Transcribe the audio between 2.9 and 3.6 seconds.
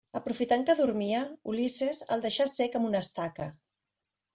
una estaca.